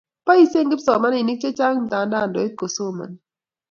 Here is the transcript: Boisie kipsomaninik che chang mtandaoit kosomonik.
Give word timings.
Boisie 0.25 0.61
kipsomaninik 0.69 1.39
che 1.41 1.49
chang 1.57 1.77
mtandaoit 1.83 2.53
kosomonik. 2.59 3.19